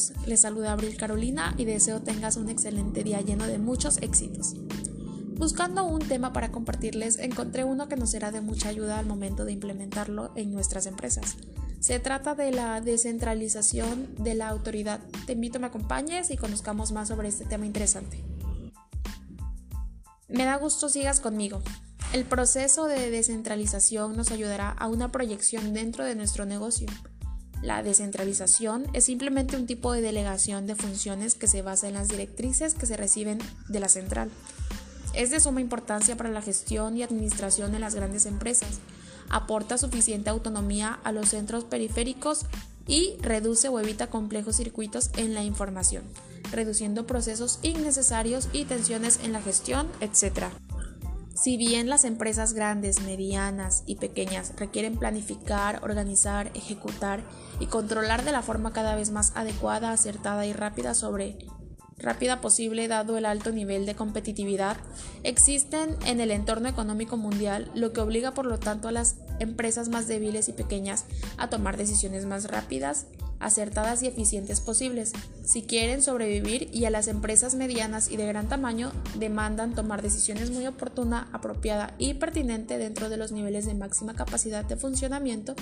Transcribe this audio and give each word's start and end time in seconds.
Amigos, 0.00 0.26
les 0.26 0.40
saluda 0.40 0.72
Abril 0.72 0.96
Carolina 0.96 1.54
y 1.58 1.64
deseo 1.66 2.00
tengas 2.00 2.36
un 2.36 2.48
excelente 2.48 3.04
día 3.04 3.20
lleno 3.20 3.46
de 3.46 3.58
muchos 3.58 3.98
éxitos. 3.98 4.54
Buscando 5.36 5.84
un 5.84 6.00
tema 6.00 6.32
para 6.32 6.50
compartirles, 6.50 7.18
encontré 7.18 7.64
uno 7.64 7.88
que 7.88 7.96
nos 7.96 8.10
será 8.10 8.30
de 8.30 8.40
mucha 8.40 8.68
ayuda 8.70 8.98
al 8.98 9.06
momento 9.06 9.44
de 9.44 9.52
implementarlo 9.52 10.32
en 10.36 10.52
nuestras 10.52 10.86
empresas. 10.86 11.36
Se 11.80 11.98
trata 11.98 12.34
de 12.34 12.50
la 12.50 12.80
descentralización 12.80 14.14
de 14.16 14.34
la 14.34 14.48
autoridad. 14.48 15.00
Te 15.26 15.32
invito 15.34 15.58
a 15.58 15.60
me 15.60 15.66
acompañes 15.66 16.30
y 16.30 16.36
conozcamos 16.36 16.92
más 16.92 17.08
sobre 17.08 17.28
este 17.28 17.44
tema 17.44 17.66
interesante. 17.66 18.24
Me 20.28 20.44
da 20.44 20.56
gusto 20.56 20.88
sigas 20.88 21.20
conmigo. 21.20 21.62
El 22.12 22.24
proceso 22.24 22.86
de 22.86 23.10
descentralización 23.10 24.16
nos 24.16 24.30
ayudará 24.30 24.70
a 24.70 24.88
una 24.88 25.12
proyección 25.12 25.74
dentro 25.74 26.04
de 26.04 26.14
nuestro 26.14 26.46
negocio 26.46 26.86
la 27.62 27.82
descentralización 27.82 28.86
es 28.94 29.04
simplemente 29.04 29.56
un 29.56 29.66
tipo 29.66 29.92
de 29.92 30.00
delegación 30.00 30.66
de 30.66 30.76
funciones 30.76 31.34
que 31.34 31.46
se 31.46 31.62
basa 31.62 31.88
en 31.88 31.94
las 31.94 32.08
directrices 32.08 32.74
que 32.74 32.86
se 32.86 32.96
reciben 32.96 33.38
de 33.68 33.80
la 33.80 33.88
central. 33.88 34.30
Es 35.12 35.30
de 35.30 35.40
suma 35.40 35.60
importancia 35.60 36.16
para 36.16 36.30
la 36.30 36.40
gestión 36.40 36.96
y 36.96 37.02
administración 37.02 37.72
de 37.72 37.78
las 37.78 37.94
grandes 37.94 38.26
empresas. 38.26 38.78
Aporta 39.28 39.76
suficiente 39.76 40.30
autonomía 40.30 40.98
a 41.04 41.12
los 41.12 41.28
centros 41.28 41.64
periféricos 41.64 42.46
y 42.86 43.16
reduce 43.20 43.68
o 43.68 43.78
evita 43.78 44.08
complejos 44.08 44.56
circuitos 44.56 45.10
en 45.16 45.34
la 45.34 45.44
información, 45.44 46.04
reduciendo 46.50 47.06
procesos 47.06 47.58
innecesarios 47.62 48.48
y 48.52 48.64
tensiones 48.64 49.20
en 49.22 49.32
la 49.32 49.42
gestión, 49.42 49.88
etc. 50.00 50.46
Si 51.34 51.56
bien 51.56 51.88
las 51.88 52.04
empresas 52.04 52.52
grandes, 52.52 53.02
medianas 53.02 53.82
y 53.86 53.96
pequeñas 53.96 54.52
requieren 54.56 54.96
planificar, 54.96 55.82
organizar, 55.82 56.50
ejecutar 56.54 57.22
y 57.60 57.66
controlar 57.66 58.24
de 58.24 58.32
la 58.32 58.42
forma 58.42 58.72
cada 58.72 58.94
vez 58.96 59.10
más 59.10 59.32
adecuada, 59.36 59.92
acertada 59.92 60.44
y 60.46 60.52
rápida 60.52 60.92
sobre 60.94 61.38
rápida 62.00 62.40
posible 62.40 62.88
dado 62.88 63.18
el 63.18 63.26
alto 63.26 63.52
nivel 63.52 63.86
de 63.86 63.94
competitividad, 63.94 64.76
existen 65.22 65.96
en 66.06 66.20
el 66.20 66.30
entorno 66.30 66.68
económico 66.68 67.16
mundial, 67.16 67.70
lo 67.74 67.92
que 67.92 68.00
obliga 68.00 68.32
por 68.32 68.46
lo 68.46 68.58
tanto 68.58 68.88
a 68.88 68.92
las 68.92 69.16
empresas 69.38 69.88
más 69.88 70.08
débiles 70.08 70.48
y 70.48 70.52
pequeñas 70.52 71.04
a 71.36 71.48
tomar 71.48 71.76
decisiones 71.76 72.26
más 72.26 72.50
rápidas, 72.50 73.06
acertadas 73.40 74.02
y 74.02 74.06
eficientes 74.06 74.60
posibles, 74.60 75.12
si 75.44 75.62
quieren 75.62 76.02
sobrevivir 76.02 76.68
y 76.72 76.84
a 76.84 76.90
las 76.90 77.08
empresas 77.08 77.54
medianas 77.54 78.10
y 78.10 78.16
de 78.16 78.26
gran 78.26 78.48
tamaño 78.48 78.92
demandan 79.18 79.74
tomar 79.74 80.02
decisiones 80.02 80.50
muy 80.50 80.66
oportuna, 80.66 81.28
apropiada 81.32 81.94
y 81.98 82.14
pertinente 82.14 82.78
dentro 82.78 83.08
de 83.08 83.16
los 83.16 83.32
niveles 83.32 83.66
de 83.66 83.74
máxima 83.74 84.14
capacidad 84.14 84.64
de 84.64 84.76
funcionamiento 84.76 85.56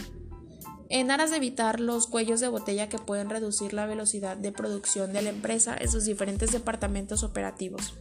en 0.91 1.11
aras 1.11 1.31
de 1.31 1.37
evitar 1.37 1.81
los 1.81 2.06
cuellos 2.06 2.41
de 2.41 2.49
botella 2.49 2.89
que 2.89 2.99
pueden 2.99 3.29
reducir 3.29 3.75
la 3.75 3.87
velocidad 3.87 4.37
de 4.37 4.53
producción 4.53 5.12
de 5.12 5.23
la 5.23 5.31
empresa 5.31 5.77
en 5.79 5.91
sus 5.91 6.05
diferentes 6.05 6.51
departamentos 6.51 7.23
operativos. 7.23 7.95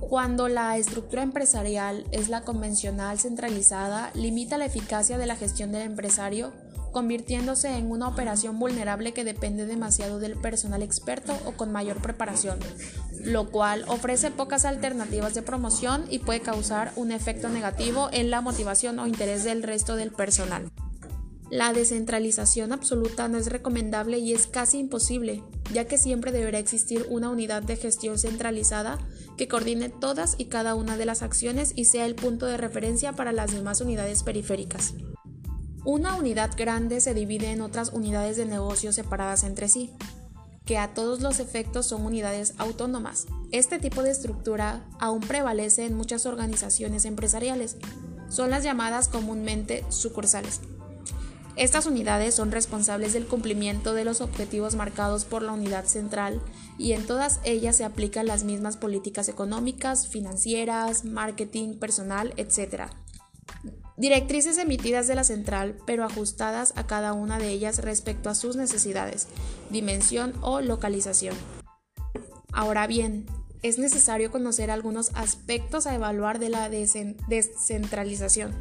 Cuando 0.00 0.48
la 0.48 0.78
estructura 0.78 1.22
empresarial 1.22 2.06
es 2.12 2.28
la 2.28 2.42
convencional 2.42 3.18
centralizada, 3.18 4.12
limita 4.14 4.56
la 4.56 4.66
eficacia 4.66 5.18
de 5.18 5.26
la 5.26 5.34
gestión 5.34 5.72
del 5.72 5.82
empresario, 5.82 6.52
convirtiéndose 6.96 7.76
en 7.76 7.90
una 7.90 8.08
operación 8.08 8.58
vulnerable 8.58 9.12
que 9.12 9.22
depende 9.22 9.66
demasiado 9.66 10.18
del 10.18 10.34
personal 10.34 10.82
experto 10.82 11.36
o 11.44 11.52
con 11.52 11.70
mayor 11.70 12.00
preparación, 12.00 12.58
lo 13.22 13.50
cual 13.50 13.84
ofrece 13.86 14.30
pocas 14.30 14.64
alternativas 14.64 15.34
de 15.34 15.42
promoción 15.42 16.06
y 16.08 16.20
puede 16.20 16.40
causar 16.40 16.94
un 16.96 17.12
efecto 17.12 17.50
negativo 17.50 18.08
en 18.12 18.30
la 18.30 18.40
motivación 18.40 18.98
o 18.98 19.06
interés 19.06 19.44
del 19.44 19.62
resto 19.62 19.94
del 19.94 20.10
personal. 20.10 20.70
La 21.50 21.74
descentralización 21.74 22.72
absoluta 22.72 23.28
no 23.28 23.36
es 23.36 23.48
recomendable 23.48 24.16
y 24.16 24.32
es 24.32 24.46
casi 24.46 24.78
imposible, 24.78 25.42
ya 25.74 25.84
que 25.84 25.98
siempre 25.98 26.32
deberá 26.32 26.58
existir 26.58 27.04
una 27.10 27.28
unidad 27.28 27.62
de 27.62 27.76
gestión 27.76 28.18
centralizada 28.18 28.96
que 29.36 29.48
coordine 29.48 29.90
todas 29.90 30.34
y 30.38 30.46
cada 30.46 30.74
una 30.74 30.96
de 30.96 31.04
las 31.04 31.20
acciones 31.20 31.74
y 31.76 31.84
sea 31.84 32.06
el 32.06 32.14
punto 32.14 32.46
de 32.46 32.56
referencia 32.56 33.12
para 33.12 33.32
las 33.32 33.52
demás 33.52 33.82
unidades 33.82 34.22
periféricas. 34.22 34.94
Una 35.86 36.16
unidad 36.16 36.50
grande 36.56 37.00
se 37.00 37.14
divide 37.14 37.52
en 37.52 37.60
otras 37.60 37.92
unidades 37.92 38.36
de 38.36 38.44
negocio 38.44 38.92
separadas 38.92 39.44
entre 39.44 39.68
sí, 39.68 39.92
que 40.64 40.78
a 40.78 40.94
todos 40.94 41.20
los 41.20 41.38
efectos 41.38 41.86
son 41.86 42.04
unidades 42.04 42.54
autónomas. 42.58 43.26
Este 43.52 43.78
tipo 43.78 44.02
de 44.02 44.10
estructura 44.10 44.84
aún 44.98 45.20
prevalece 45.20 45.86
en 45.86 45.96
muchas 45.96 46.26
organizaciones 46.26 47.04
empresariales. 47.04 47.76
Son 48.28 48.50
las 48.50 48.64
llamadas 48.64 49.06
comúnmente 49.06 49.84
sucursales. 49.88 50.60
Estas 51.54 51.86
unidades 51.86 52.34
son 52.34 52.50
responsables 52.50 53.12
del 53.12 53.28
cumplimiento 53.28 53.94
de 53.94 54.04
los 54.04 54.20
objetivos 54.20 54.74
marcados 54.74 55.24
por 55.24 55.42
la 55.42 55.52
unidad 55.52 55.84
central 55.84 56.42
y 56.78 56.94
en 56.94 57.06
todas 57.06 57.38
ellas 57.44 57.76
se 57.76 57.84
aplican 57.84 58.26
las 58.26 58.42
mismas 58.42 58.76
políticas 58.76 59.28
económicas, 59.28 60.08
financieras, 60.08 61.04
marketing, 61.04 61.78
personal, 61.78 62.34
etc. 62.38 62.90
Directrices 63.96 64.58
emitidas 64.58 65.06
de 65.06 65.14
la 65.14 65.24
central, 65.24 65.78
pero 65.86 66.04
ajustadas 66.04 66.74
a 66.76 66.86
cada 66.86 67.14
una 67.14 67.38
de 67.38 67.48
ellas 67.48 67.78
respecto 67.78 68.28
a 68.28 68.34
sus 68.34 68.54
necesidades, 68.54 69.26
dimensión 69.70 70.34
o 70.42 70.60
localización. 70.60 71.34
Ahora 72.52 72.86
bien, 72.86 73.24
es 73.62 73.78
necesario 73.78 74.30
conocer 74.30 74.70
algunos 74.70 75.12
aspectos 75.14 75.86
a 75.86 75.94
evaluar 75.94 76.38
de 76.38 76.50
la 76.50 76.68
descentralización. 76.68 78.52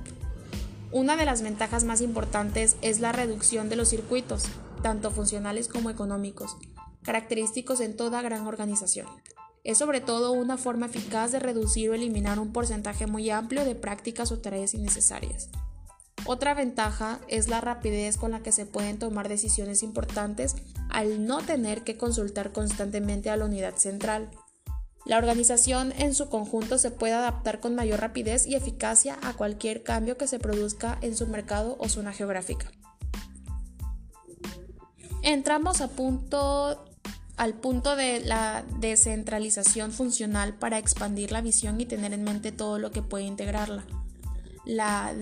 Una 0.93 1.17
de 1.17 1.25
las 1.25 1.41
ventajas 1.41 1.83
más 1.83 1.99
importantes 1.99 2.77
es 2.81 3.01
la 3.01 3.11
reducción 3.11 3.67
de 3.67 3.75
los 3.75 3.89
circuitos, 3.89 4.45
tanto 4.81 5.11
funcionales 5.11 5.67
como 5.67 5.89
económicos, 5.89 6.55
característicos 7.03 7.81
en 7.81 7.97
toda 7.97 8.21
gran 8.21 8.47
organización. 8.47 9.07
Es 9.65 9.79
sobre 9.79 9.99
todo 9.99 10.31
una 10.31 10.57
forma 10.57 10.85
eficaz 10.85 11.31
de 11.31 11.39
reducir 11.39 11.89
o 11.89 11.95
eliminar 11.95 12.39
un 12.39 12.53
porcentaje 12.53 13.07
muy 13.07 13.31
amplio 13.31 13.65
de 13.65 13.73
prácticas 13.73 14.31
o 14.31 14.37
tareas 14.37 14.75
innecesarias. 14.75 15.49
Otra 16.27 16.53
ventaja 16.53 17.19
es 17.27 17.49
la 17.49 17.61
rapidez 17.61 18.17
con 18.17 18.29
la 18.29 18.41
que 18.41 18.51
se 18.51 18.67
pueden 18.67 18.99
tomar 18.99 19.27
decisiones 19.27 19.81
importantes 19.81 20.55
al 20.89 21.25
no 21.25 21.41
tener 21.41 21.83
que 21.83 21.97
consultar 21.97 22.51
constantemente 22.51 23.31
a 23.31 23.37
la 23.37 23.45
unidad 23.45 23.75
central. 23.75 24.29
La 25.03 25.17
organización 25.17 25.93
en 25.97 26.13
su 26.13 26.29
conjunto 26.29 26.77
se 26.77 26.91
puede 26.91 27.13
adaptar 27.13 27.59
con 27.59 27.73
mayor 27.73 28.01
rapidez 28.01 28.45
y 28.45 28.53
eficacia 28.53 29.17
a 29.23 29.33
cualquier 29.33 29.81
cambio 29.81 30.15
que 30.15 30.27
se 30.27 30.37
produzca 30.37 30.99
en 31.01 31.17
su 31.17 31.25
mercado 31.25 31.75
o 31.79 31.89
zona 31.89 32.13
geográfica. 32.13 32.71
Entramos 35.23 35.81
a 35.81 35.87
punto, 35.87 36.85
al 37.37 37.53
punto 37.53 37.95
de 37.95 38.21
la 38.21 38.63
descentralización 38.79 39.91
funcional 39.91 40.53
para 40.53 40.77
expandir 40.77 41.31
la 41.31 41.41
visión 41.41 41.79
y 41.81 41.85
tener 41.85 42.13
en 42.13 42.23
mente 42.23 42.51
todo 42.51 42.79
lo 42.79 42.91
que 42.91 43.01
puede 43.01 43.25
integrarla. 43.25 43.83
La, 44.65 45.13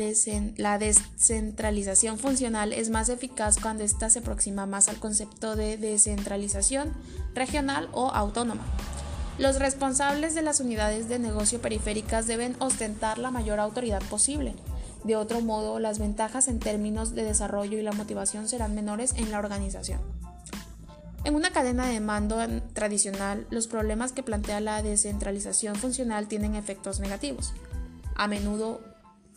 la, 0.58 0.78
descentralización 0.78 2.18
funcional 2.18 2.72
es 2.72 2.90
más 2.90 3.10
eficaz 3.10 3.58
cuando 3.60 3.84
ésta 3.84 4.10
se 4.10 4.20
aproxima 4.20 4.66
más 4.66 4.88
al 4.88 5.00
concepto 5.00 5.58
de 5.58 5.78
descentralización 5.78 6.94
regional 7.34 7.90
o 7.92 8.10
autónoma. 8.12 8.64
Los 9.40 9.60
responsables 9.60 10.36
de 10.36 10.44
las 10.44 10.60
unidades 10.60 11.10
de 11.10 11.20
negocio 11.20 11.60
periféricas 11.60 12.28
deben 12.28 12.56
ostentar 12.60 13.18
la 13.18 13.32
mayor 13.32 13.60
autoridad 13.60 14.02
posible. 14.04 14.54
De 15.04 15.18
otro 15.18 15.42
modo, 15.42 15.80
las 15.80 16.00
ventajas 16.00 16.48
en 16.48 16.60
términos 16.60 17.14
de 17.14 17.26
desarrollo 17.26 17.78
y 17.78 17.82
la 17.82 17.92
motivación 17.92 18.48
serán 18.48 18.76
menores 18.76 19.14
en 19.18 19.32
la 19.32 19.40
organización. 19.40 20.00
En 21.26 21.36
una 21.36 21.52
cadena 21.52 21.88
de 21.88 22.02
mando 22.02 22.38
tradicional, 22.74 23.48
los 23.50 23.68
problemas 23.68 24.12
que 24.12 24.24
plantea 24.24 24.60
la 24.60 24.82
descentralización 24.84 25.76
funcional 25.76 26.28
tienen 26.28 26.56
efectos 26.56 27.00
negativos. 27.00 27.54
A 28.16 28.28
menudo, 28.28 28.82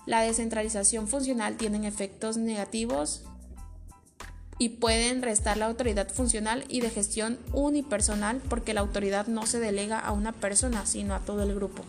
la 0.04 0.20
descentralización 0.20 1.06
funcional 1.06 1.56
tiene 1.56 1.86
efectos 1.86 2.36
negativos 2.38 3.22
y 4.58 4.70
pueden 4.70 5.22
restar 5.22 5.58
la 5.58 5.66
autoridad 5.66 6.08
funcional 6.08 6.64
y 6.68 6.80
de 6.80 6.90
gestión 6.90 7.38
unipersonal 7.52 8.40
porque 8.48 8.74
la 8.74 8.80
autoridad 8.80 9.28
no 9.28 9.46
se 9.46 9.60
delega 9.60 10.00
a 10.00 10.12
una 10.12 10.32
persona, 10.32 10.86
sino 10.86 11.14
a 11.14 11.20
todo 11.20 11.42
el 11.44 11.54
grupo. 11.54 11.84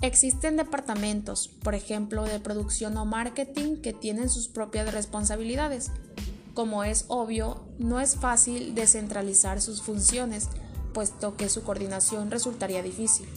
Existen 0.00 0.56
departamentos, 0.56 1.48
por 1.48 1.74
ejemplo, 1.74 2.24
de 2.24 2.38
producción 2.38 2.96
o 2.96 3.04
marketing, 3.04 3.76
que 3.76 3.92
tienen 3.92 4.28
sus 4.28 4.48
propias 4.48 4.92
responsabilidades. 4.94 5.90
Como 6.58 6.82
es 6.82 7.04
obvio, 7.06 7.60
no 7.78 8.00
es 8.00 8.16
fácil 8.16 8.74
descentralizar 8.74 9.60
sus 9.60 9.80
funciones, 9.80 10.48
puesto 10.92 11.36
que 11.36 11.48
su 11.48 11.62
coordinación 11.62 12.32
resultaría 12.32 12.82
difícil. 12.82 13.28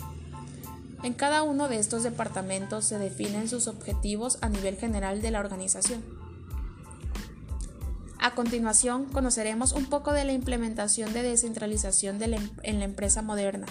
En 1.03 1.13
cada 1.13 1.43
uno 1.43 1.67
de 1.67 1.77
estos 1.77 2.01
departamentos 2.01 2.85
se 2.85 2.97
definen 2.97 3.47
sus 3.47 3.67
objetivos 3.67 4.39
a 4.41 4.49
nivel 4.49 4.75
general 4.75 5.21
de 5.21 5.29
la 5.29 5.39
organización. 5.39 6.03
A 8.19 8.33
continuación, 8.33 9.05
conoceremos 9.05 9.73
un 9.73 9.85
poco 9.85 10.13
de 10.13 10.25
la 10.25 10.33
implementación 10.33 11.13
de 11.13 11.21
descentralización 11.21 12.19
em-, 12.23 12.49
en 12.63 12.79
la 12.79 12.85
empresa 12.85 13.21
moderna. 13.21 13.67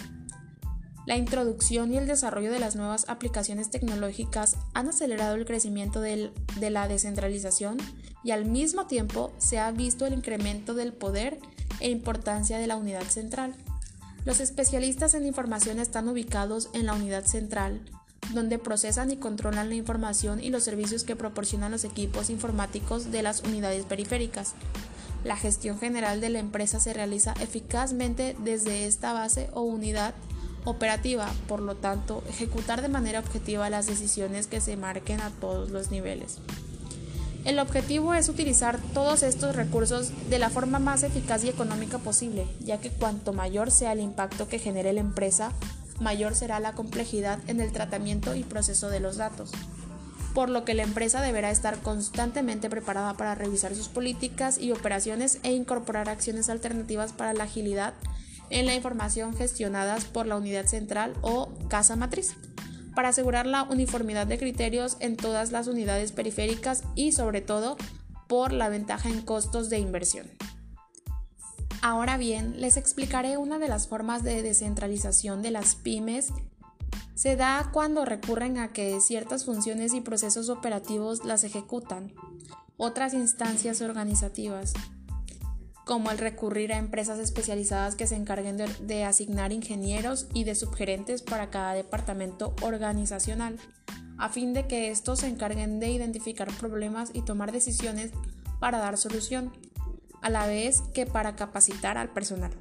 La 1.06 1.16
introducción 1.16 1.92
y 1.92 1.98
el 1.98 2.06
desarrollo 2.06 2.52
de 2.52 2.60
las 2.60 2.76
nuevas 2.76 3.04
aplicaciones 3.08 3.68
tecnológicas 3.68 4.58
han 4.74 4.90
acelerado 4.90 5.34
el 5.34 5.44
crecimiento 5.44 6.00
de 6.00 6.30
la 6.60 6.86
descentralización 6.86 7.78
y 8.22 8.32
al 8.32 8.44
mismo 8.44 8.86
tiempo 8.86 9.32
se 9.38 9.58
ha 9.58 9.70
visto 9.70 10.06
el 10.06 10.14
incremento 10.14 10.74
del 10.74 10.92
poder 10.92 11.38
e 11.80 11.90
importancia 11.90 12.58
de 12.58 12.66
la 12.66 12.76
unidad 12.76 13.04
central. 13.04 13.54
Los 14.24 14.40
especialistas 14.40 15.14
en 15.14 15.26
información 15.26 15.78
están 15.78 16.08
ubicados 16.08 16.68
en 16.74 16.86
la 16.86 16.94
unidad 16.94 17.24
central, 17.24 17.80
donde 18.34 18.58
procesan 18.58 19.10
y 19.10 19.16
controlan 19.16 19.70
la 19.70 19.74
información 19.74 20.42
y 20.42 20.50
los 20.50 20.62
servicios 20.62 21.04
que 21.04 21.16
proporcionan 21.16 21.72
los 21.72 21.84
equipos 21.84 22.28
informáticos 22.30 23.10
de 23.10 23.22
las 23.22 23.42
unidades 23.42 23.86
periféricas. 23.86 24.54
La 25.24 25.36
gestión 25.36 25.78
general 25.78 26.20
de 26.20 26.30
la 26.30 26.38
empresa 26.38 26.80
se 26.80 26.92
realiza 26.92 27.34
eficazmente 27.40 28.36
desde 28.42 28.86
esta 28.86 29.12
base 29.12 29.48
o 29.52 29.62
unidad 29.62 30.14
operativa, 30.64 31.30
por 31.48 31.60
lo 31.60 31.76
tanto, 31.76 32.22
ejecutar 32.28 32.82
de 32.82 32.88
manera 32.88 33.20
objetiva 33.20 33.70
las 33.70 33.86
decisiones 33.86 34.46
que 34.46 34.60
se 34.60 34.76
marquen 34.76 35.20
a 35.20 35.30
todos 35.30 35.70
los 35.70 35.90
niveles. 35.90 36.38
El 37.44 37.58
objetivo 37.58 38.12
es 38.12 38.28
utilizar 38.28 38.78
todos 38.92 39.22
estos 39.22 39.56
recursos 39.56 40.12
de 40.28 40.38
la 40.38 40.50
forma 40.50 40.78
más 40.78 41.02
eficaz 41.02 41.42
y 41.44 41.48
económica 41.48 41.98
posible, 41.98 42.46
ya 42.60 42.78
que 42.78 42.90
cuanto 42.90 43.32
mayor 43.32 43.70
sea 43.70 43.92
el 43.92 44.00
impacto 44.00 44.46
que 44.46 44.58
genere 44.58 44.92
la 44.92 45.00
empresa, 45.00 45.52
mayor 46.00 46.34
será 46.34 46.60
la 46.60 46.72
complejidad 46.72 47.38
en 47.46 47.60
el 47.60 47.72
tratamiento 47.72 48.34
y 48.34 48.42
proceso 48.42 48.90
de 48.90 49.00
los 49.00 49.16
datos, 49.16 49.52
por 50.34 50.50
lo 50.50 50.66
que 50.66 50.74
la 50.74 50.82
empresa 50.82 51.22
deberá 51.22 51.50
estar 51.50 51.78
constantemente 51.78 52.68
preparada 52.68 53.14
para 53.14 53.34
revisar 53.34 53.74
sus 53.74 53.88
políticas 53.88 54.58
y 54.58 54.72
operaciones 54.72 55.38
e 55.42 55.52
incorporar 55.52 56.10
acciones 56.10 56.50
alternativas 56.50 57.14
para 57.14 57.32
la 57.32 57.44
agilidad 57.44 57.94
en 58.50 58.66
la 58.66 58.74
información 58.74 59.34
gestionadas 59.34 60.04
por 60.04 60.26
la 60.26 60.36
unidad 60.36 60.66
central 60.66 61.14
o 61.22 61.48
casa 61.68 61.96
matriz 61.96 62.34
para 62.94 63.08
asegurar 63.08 63.46
la 63.46 63.64
uniformidad 63.64 64.26
de 64.26 64.38
criterios 64.38 64.96
en 65.00 65.16
todas 65.16 65.52
las 65.52 65.66
unidades 65.66 66.12
periféricas 66.12 66.82
y 66.94 67.12
sobre 67.12 67.40
todo 67.40 67.76
por 68.28 68.52
la 68.52 68.68
ventaja 68.68 69.08
en 69.08 69.22
costos 69.22 69.70
de 69.70 69.78
inversión. 69.78 70.28
Ahora 71.82 72.18
bien, 72.18 72.60
les 72.60 72.76
explicaré 72.76 73.38
una 73.38 73.58
de 73.58 73.68
las 73.68 73.88
formas 73.88 74.22
de 74.22 74.42
descentralización 74.42 75.42
de 75.42 75.50
las 75.50 75.74
pymes. 75.74 76.28
Se 77.14 77.36
da 77.36 77.70
cuando 77.72 78.04
recurren 78.04 78.58
a 78.58 78.72
que 78.72 79.00
ciertas 79.00 79.44
funciones 79.44 79.94
y 79.94 80.00
procesos 80.00 80.50
operativos 80.50 81.24
las 81.24 81.42
ejecutan 81.44 82.12
otras 82.76 83.12
instancias 83.12 83.82
organizativas 83.82 84.72
como 85.90 86.12
el 86.12 86.18
recurrir 86.18 86.72
a 86.72 86.78
empresas 86.78 87.18
especializadas 87.18 87.96
que 87.96 88.06
se 88.06 88.14
encarguen 88.14 88.56
de, 88.56 89.04
asignar 89.04 89.50
ingenieros 89.50 90.28
y 90.32 90.44
de 90.44 90.54
subgerentes 90.54 91.20
para 91.20 91.50
cada 91.50 91.74
departamento 91.74 92.54
organizacional, 92.62 93.56
a 94.16 94.28
fin 94.28 94.52
de 94.54 94.68
que 94.68 94.92
estos 94.92 95.18
se 95.18 95.26
encarguen 95.26 95.80
de 95.80 95.90
identificar 95.90 96.46
problemas 96.52 97.10
y 97.12 97.22
tomar 97.22 97.50
decisiones 97.50 98.12
para 98.60 98.78
dar 98.78 98.98
solución, 98.98 99.50
a 100.22 100.30
la 100.30 100.46
vez 100.46 100.80
que 100.94 101.06
para 101.06 101.34
capacitar 101.34 101.98
al 101.98 102.10
personal 102.10 102.52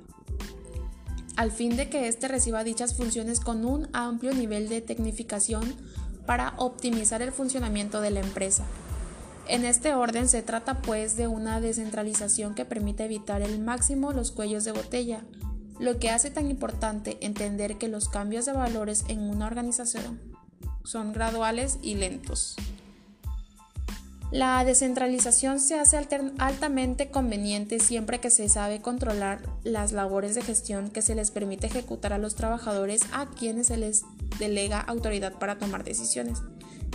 al 1.35 1.51
fin 1.51 1.77
de 1.77 1.87
que 1.87 2.07
éste 2.07 2.27
reciba 2.27 2.63
dichas 2.63 2.95
funciones 2.95 3.39
con 3.39 3.63
un 3.63 3.89
amplio 3.93 4.33
nivel 4.33 4.69
de 4.69 4.81
tecnificación 4.81 5.75
para 6.25 6.55
optimizar 6.57 7.21
el 7.21 7.31
funcionamiento 7.31 8.01
de 8.01 8.09
la 8.09 8.21
empresa. 8.21 8.65
En 9.49 9.65
este 9.65 9.95
orden 9.95 10.29
se 10.29 10.43
trata 10.43 10.79
pues 10.79 11.17
de 11.17 11.27
una 11.27 11.59
descentralización 11.59 12.53
que 12.53 12.65
permite 12.65 13.05
evitar 13.05 13.41
el 13.41 13.59
máximo 13.59 14.13
los 14.13 14.31
cuellos 14.31 14.63
de 14.63 14.73
botella, 14.73 15.23
lo 15.79 15.97
que 15.97 16.11
hace 16.11 16.29
tan 16.29 16.51
importante 16.51 17.17
entender 17.21 17.79
que 17.79 17.87
los 17.87 18.09
cambios 18.09 18.45
de 18.45 18.53
valores 18.53 19.05
en 19.07 19.21
una 19.21 19.47
organización 19.47 20.21
son 20.83 21.13
graduales 21.13 21.79
y 21.81 21.95
lentos. 21.95 22.57
La 24.29 24.63
descentralización 24.63 25.59
se 25.59 25.79
hace 25.79 25.97
altamente 26.37 27.09
conveniente 27.09 27.79
siempre 27.79 28.19
que 28.19 28.29
se 28.29 28.49
sabe 28.49 28.83
controlar 28.83 29.41
las 29.63 29.93
labores 29.93 30.35
de 30.35 30.43
gestión 30.43 30.91
que 30.91 31.01
se 31.01 31.15
les 31.15 31.31
permite 31.31 31.65
ejecutar 31.65 32.13
a 32.13 32.19
los 32.19 32.35
trabajadores 32.35 33.01
a 33.13 33.25
quienes 33.25 33.65
se 33.65 33.77
les 33.77 34.03
delega 34.37 34.79
autoridad 34.79 35.33
para 35.39 35.57
tomar 35.57 35.83
decisiones 35.83 36.43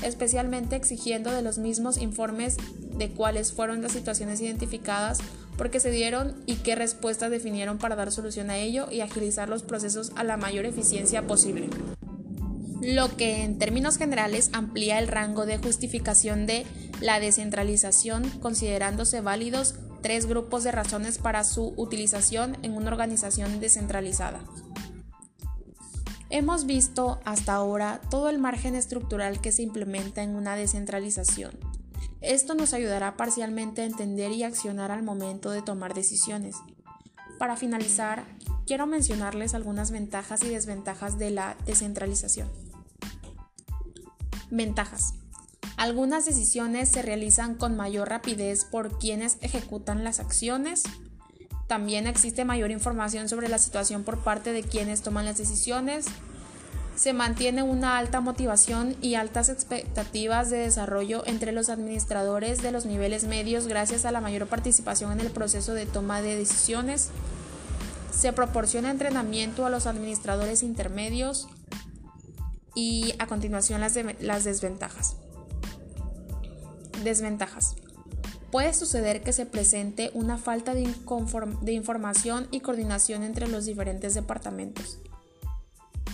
especialmente 0.03 0.77
exigiendo 0.77 1.31
de 1.31 1.43
los 1.43 1.59
mismos 1.59 1.99
informes 1.99 2.57
de 2.97 3.11
cuáles 3.11 3.53
fueron 3.53 3.83
las 3.83 3.93
situaciones 3.93 4.41
identificadas, 4.41 5.19
por 5.57 5.71
qué 5.71 5.81
se 5.81 5.91
dieron 5.91 6.35
y 6.47 6.57
qué 6.57 6.75
respuestas 6.75 7.31
definieron 7.31 7.79
para 7.79 7.97
dar 7.97 8.13
solución 8.13 8.51
a 8.51 8.59
ello 8.59 8.89
y 8.91 9.01
agilizar 9.01 9.49
los 9.49 9.63
procesos 9.63 10.13
a 10.17 10.25
la 10.25 10.37
mayor 10.37 10.67
eficiencia 10.67 11.27
posible. 11.27 11.69
Lo 12.81 13.17
que 13.17 13.45
en 13.45 13.59
términos 13.59 13.97
generales 13.97 14.51
amplía 14.53 14.99
el 14.99 15.09
rango 15.09 15.47
de 15.47 15.59
justificación 15.59 16.47
de 16.47 16.67
la 17.01 17.19
descentralización, 17.19 18.29
considerándose 18.41 19.21
válidos 19.21 19.77
tres 20.03 20.27
grupos 20.27 20.65
de 20.65 20.73
razones 20.73 21.17
para 21.17 21.45
su 21.45 21.73
utilización 21.77 22.59
en 22.63 22.73
una 22.77 22.91
organización 22.91 23.59
descentralizada. 23.59 24.41
Hemos 26.37 26.67
visto 26.67 27.21
hasta 27.25 27.55
ahora 27.55 28.01
todo 28.11 28.29
el 28.29 28.41
margen 28.41 28.75
estructural 28.75 29.41
que 29.41 29.53
se 29.53 29.63
implementa 29.63 30.25
en 30.25 30.35
una 30.35 30.57
descentralización. 30.57 31.57
Esto 32.21 32.55
nos 32.55 32.75
ayudará 32.75 33.17
parcialmente 33.17 33.83
a 33.83 33.85
entender 33.85 34.33
y 34.33 34.43
accionar 34.43 34.91
al 34.91 35.05
momento 35.05 35.53
de 35.53 35.63
tomar 35.63 35.95
decisiones. 35.95 36.57
Para 37.39 37.55
finalizar, 37.55 38.25
quiero 38.67 38.89
mencionarles 38.89 39.55
algunas 39.55 39.93
ventajas 39.93 40.43
y 40.43 40.49
desventajas 40.49 41.19
de 41.19 41.31
la 41.31 41.57
descentralización. 41.67 42.51
Ventajas. 44.51 45.15
Algunas 45.77 46.27
decisiones 46.27 46.89
se 46.89 47.03
realizan 47.03 47.55
con 47.55 47.77
mayor 47.77 48.09
rapidez 48.09 48.65
por 48.65 48.99
quienes 48.99 49.39
ejecutan 49.41 50.03
las 50.03 50.19
acciones, 50.19 50.83
también 51.67 52.07
existe 52.07 52.45
mayor 52.45 52.71
información 52.71 53.29
sobre 53.29 53.49
la 53.49 53.59
situación 53.59 54.05
por 54.05 54.19
parte 54.19 54.53
de 54.53 54.63
quienes 54.63 55.03
toman 55.03 55.25
las 55.25 55.39
decisiones. 55.39 56.07
Se 56.95 57.13
mantiene 57.13 57.63
una 57.63 57.99
alta 57.99 58.21
motivación 58.21 58.97
y 59.01 59.15
altas 59.15 59.49
expectativas 59.49 60.51
de 60.51 60.59
desarrollo 60.59 61.27
entre 61.27 61.53
los 61.53 61.69
administradores 61.69 62.63
de 62.63 62.71
los 62.71 62.87
niveles 62.87 63.25
medios 63.25 63.67
gracias 63.67 64.05
a 64.05 64.13
la 64.13 64.21
mayor 64.21 64.47
participación 64.47 65.11
en 65.13 65.21
el 65.21 65.31
proceso 65.31 65.75
de 65.75 65.87
toma 65.87 66.23
de 66.23 66.37
decisiones. 66.37 67.11
Se 68.17 68.33
proporciona 68.33 68.91
entrenamiento 68.91 69.67
a 69.67 69.71
los 69.71 69.87
administradores 69.87 70.63
intermedios 70.63 71.49
y 72.77 73.15
a 73.19 73.27
continuación 73.27 73.81
las, 73.81 73.95
desventajas. 74.45 75.17
Desventajas 77.03 77.75
puede 78.55 78.73
suceder 78.73 79.25
que 79.25 79.33
se 79.33 79.47
presente 79.47 80.13
una 80.15 80.39
falta 80.39 80.75
de, 80.75 81.73
información 81.73 82.47
y 82.53 82.61
coordinación 82.61 83.25
entre 83.25 83.49
los 83.49 83.65
diferentes 83.67 84.15
departamentos. 84.15 84.99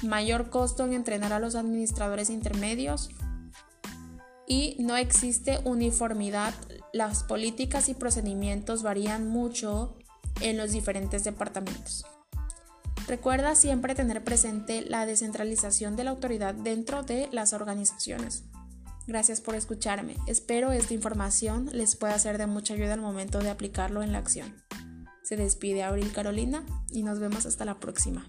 Mayor 0.03 0.49
costo 0.49 0.87
en 0.87 0.95
entrenar 0.95 1.35
a 1.35 1.39
los 1.39 1.55
administradores 1.55 2.31
intermedios. 2.31 3.11
Y 4.47 4.77
no 4.79 4.97
existe 4.97 5.61
uniformidad. 5.65 6.55
Las 6.95 7.25
políticas 7.25 7.91
y 7.91 7.95
procedimientos 7.95 8.83
varían 8.83 9.29
mucho 9.29 9.99
en 10.41 10.57
los 10.57 10.73
diferentes 10.73 11.25
departamentos. 11.25 12.07
Recuerda 13.07 13.55
siempre 13.55 13.95
tener 13.95 14.25
presente 14.25 14.81
la 14.81 15.05
descentralización 15.05 15.95
de 15.95 16.05
la 16.05 16.13
autoridad 16.13 16.55
dentro 16.55 17.03
de 17.03 17.29
las 17.33 17.53
organizaciones. 17.53 18.45
Gracias 19.07 19.41
por 19.41 19.55
escucharme. 19.55 20.17
Espero 20.27 20.73
esta 20.73 20.95
información 20.95 21.69
les 21.73 21.97
pueda 21.97 22.19
ser 22.19 22.39
de 22.39 22.47
mucha 22.47 22.75
ayuda 22.75 22.95
al 22.95 23.01
momento 23.01 23.39
de 23.39 23.51
aplicarlo 23.51 24.03
en 24.03 24.13
la 24.13 24.19
acción. 24.19 24.55
Se 25.23 25.37
despide 25.37 25.83
Abril 25.83 26.13
Carolina 26.13 26.65
y 26.91 27.03
nos 27.03 27.19
vemos 27.19 27.47
hasta 27.47 27.65
la 27.65 27.81
próxima. 27.81 28.27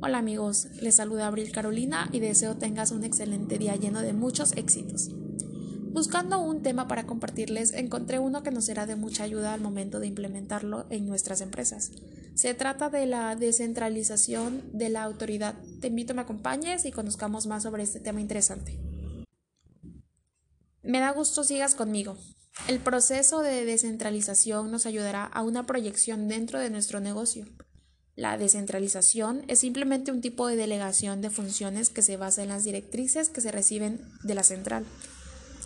Hola 0.00 0.18
amigos, 0.18 0.68
les 0.80 0.94
saluda 0.94 1.26
Abril 1.26 1.50
Carolina 1.52 2.08
y 2.12 2.20
deseo 2.20 2.56
tengas 2.56 2.92
un 2.92 3.04
excelente 3.04 3.58
día 3.58 3.74
lleno 3.76 4.00
de 4.00 4.12
muchos 4.12 4.52
éxitos. 4.56 5.10
Buscando 5.90 6.38
un 6.40 6.62
tema 6.62 6.86
para 6.86 7.06
compartirles, 7.06 7.72
encontré 7.72 8.18
uno 8.18 8.42
que 8.42 8.50
nos 8.50 8.66
será 8.66 8.86
de 8.86 8.94
mucha 8.94 9.24
ayuda 9.24 9.52
al 9.52 9.60
momento 9.60 9.98
de 9.98 10.06
implementarlo 10.06 10.86
en 10.90 11.06
nuestras 11.06 11.40
empresas. 11.40 11.90
Se 12.38 12.54
trata 12.54 12.88
de 12.88 13.04
la 13.04 13.34
descentralización 13.34 14.62
de 14.72 14.90
la 14.90 15.02
autoridad. 15.02 15.56
Te 15.80 15.88
invito 15.88 16.12
a 16.12 16.14
que 16.14 16.16
me 16.18 16.22
acompañes 16.22 16.84
y 16.84 16.92
conozcamos 16.92 17.48
más 17.48 17.64
sobre 17.64 17.82
este 17.82 17.98
tema 17.98 18.20
interesante. 18.20 18.78
Me 20.84 21.00
da 21.00 21.10
gusto 21.10 21.42
sigas 21.42 21.74
conmigo. 21.74 22.16
El 22.68 22.78
proceso 22.78 23.40
de 23.40 23.64
descentralización 23.64 24.70
nos 24.70 24.86
ayudará 24.86 25.24
a 25.24 25.42
una 25.42 25.66
proyección 25.66 26.28
dentro 26.28 26.60
de 26.60 26.70
nuestro 26.70 27.00
negocio. 27.00 27.44
La 28.14 28.38
descentralización 28.38 29.42
es 29.48 29.58
simplemente 29.58 30.12
un 30.12 30.20
tipo 30.20 30.46
de 30.46 30.54
delegación 30.54 31.20
de 31.20 31.30
funciones 31.30 31.90
que 31.90 32.02
se 32.02 32.16
basa 32.16 32.44
en 32.44 32.50
las 32.50 32.62
directrices 32.62 33.30
que 33.30 33.40
se 33.40 33.50
reciben 33.50 34.00
de 34.22 34.36
la 34.36 34.44
central. 34.44 34.84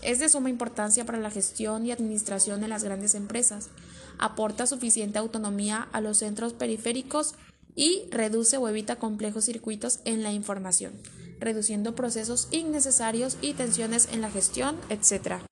Es 0.00 0.21
de 0.21 0.31
suma 0.31 0.49
importancia 0.49 1.05
para 1.05 1.19
la 1.19 1.31
gestión 1.31 1.85
y 1.85 1.93
administración 1.93 2.62
de 2.62 2.69
las 2.69 2.83
grandes 2.83 3.14
empresas. 3.14 3.69
Aporta 4.19 4.66
suficiente 4.66 5.19
autonomía 5.19 5.88
a 5.92 6.00
los 6.00 6.19
centros 6.19 6.52
periféricos 6.52 7.35
y 7.75 8.04
reduce 8.11 8.57
o 8.57 8.69
evita 8.69 8.97
complejos 8.97 9.45
circuitos 9.45 10.00
en 10.04 10.23
la 10.23 10.33
información. 10.33 10.92
reduciendo 11.40 11.97
procesos 11.97 12.47
innecesarios 12.52 13.37
y 13.40 13.54
tensiones 13.54 14.09
en 14.12 14.21
la 14.21 14.31
gestión, 14.31 14.76
etc. 14.90 15.42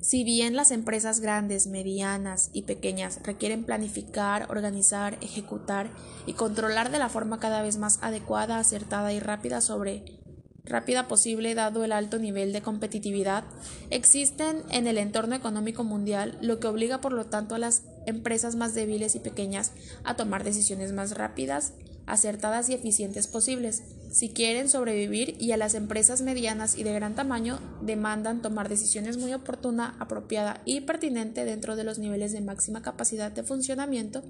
Si 0.00 0.24
bien 0.24 0.56
las 0.56 0.70
empresas 0.70 1.20
grandes, 1.20 1.66
medianas 1.66 2.48
y 2.54 2.62
pequeñas 2.62 3.20
requieren 3.22 3.64
planificar, 3.64 4.50
organizar, 4.50 5.18
ejecutar 5.20 5.90
y 6.24 6.32
controlar 6.32 6.90
de 6.90 6.98
la 6.98 7.10
forma 7.10 7.38
cada 7.38 7.60
vez 7.60 7.76
más 7.76 7.98
adecuada, 8.00 8.58
acertada 8.58 9.12
y 9.12 9.20
rápida 9.20 9.60
sobre 9.60 10.19
rápida 10.64 11.08
posible 11.08 11.54
dado 11.54 11.84
el 11.84 11.92
alto 11.92 12.18
nivel 12.18 12.52
de 12.52 12.62
competitividad, 12.62 13.44
existen 13.90 14.62
en 14.70 14.86
el 14.86 14.98
entorno 14.98 15.34
económico 15.34 15.84
mundial, 15.84 16.38
lo 16.40 16.60
que 16.60 16.68
obliga 16.68 17.00
por 17.00 17.12
lo 17.12 17.26
tanto 17.26 17.54
a 17.54 17.58
las 17.58 17.82
empresas 18.06 18.56
más 18.56 18.74
débiles 18.74 19.14
y 19.14 19.20
pequeñas 19.20 19.72
a 20.04 20.16
tomar 20.16 20.44
decisiones 20.44 20.92
más 20.92 21.12
rápidas, 21.12 21.74
acertadas 22.06 22.68
y 22.68 22.74
eficientes 22.74 23.26
posibles, 23.26 23.82
si 24.10 24.30
quieren 24.30 24.68
sobrevivir 24.68 25.36
y 25.38 25.52
a 25.52 25.56
las 25.56 25.74
empresas 25.74 26.22
medianas 26.22 26.76
y 26.76 26.82
de 26.82 26.92
gran 26.92 27.14
tamaño 27.14 27.60
demandan 27.80 28.42
tomar 28.42 28.68
decisiones 28.68 29.16
muy 29.18 29.32
oportuna, 29.32 29.94
apropiada 30.00 30.62
y 30.64 30.80
pertinente 30.80 31.44
dentro 31.44 31.76
de 31.76 31.84
los 31.84 31.98
niveles 31.98 32.32
de 32.32 32.40
máxima 32.40 32.82
capacidad 32.82 33.30
de 33.30 33.44
funcionamiento 33.44 34.24